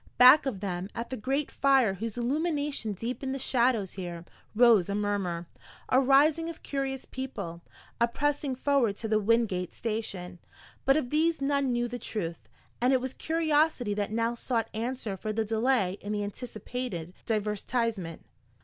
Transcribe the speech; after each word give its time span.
Back 0.17 0.47
of 0.47 0.61
them, 0.61 0.89
at 0.95 1.11
the 1.11 1.15
great 1.15 1.51
fire 1.51 1.93
whose 1.93 2.17
illumination 2.17 2.93
deepened 2.93 3.35
the 3.35 3.37
shadows 3.37 3.91
here, 3.91 4.25
rose 4.55 4.89
a 4.89 4.95
murmur, 4.95 5.45
a 5.89 5.99
rising 5.99 6.49
of 6.49 6.63
curious 6.63 7.05
people, 7.05 7.61
a 7.99 8.07
pressing 8.07 8.55
forward 8.55 8.95
to 8.97 9.07
the 9.07 9.19
Wingate 9.19 9.75
station. 9.75 10.39
But 10.85 10.97
of 10.97 11.11
these 11.11 11.39
none 11.39 11.71
knew 11.71 11.87
the 11.87 11.99
truth, 11.99 12.49
and 12.81 12.91
it 12.93 12.99
was 12.99 13.13
curiosity 13.13 13.93
that 13.93 14.11
now 14.11 14.33
sought 14.33 14.69
answer 14.73 15.15
for 15.15 15.31
the 15.31 15.45
delay 15.45 15.99
in 16.01 16.13
the 16.13 16.23
anticipated 16.23 17.13
divertisement. 17.27 18.25